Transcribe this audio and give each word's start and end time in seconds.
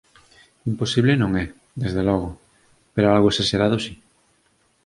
Imposible 0.71 1.13
non 1.21 1.31
é, 1.43 1.45
desde 1.81 2.01
logo, 2.09 2.29
pero 2.93 3.07
algo 3.07 3.31
esaxerado 3.33 3.77
si. 3.85 3.93